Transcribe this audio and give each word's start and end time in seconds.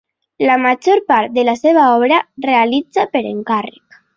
La 0.49 0.53
major 0.61 1.01
part 1.11 1.35
de 1.35 1.43
la 1.51 1.55
seva 1.61 1.85
obra 1.99 2.19
realitza 2.49 3.07
per 3.15 3.25
encàrrec. 3.37 4.05